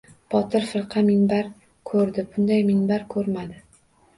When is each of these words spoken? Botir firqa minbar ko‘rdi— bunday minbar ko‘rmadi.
Botir 0.35 0.63
firqa 0.69 1.03
minbar 1.09 1.51
ko‘rdi— 1.91 2.27
bunday 2.33 2.67
minbar 2.71 3.07
ko‘rmadi. 3.17 3.63